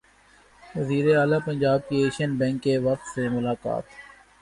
وزیراعلی 0.75 1.39
پنجاب 1.45 1.79
کی 1.89 1.95
Asian 2.03 2.31
bank 2.37 2.63
کے 2.63 2.77
وفد 2.77 3.05
سے 3.15 3.29
ملاقات 3.29 3.83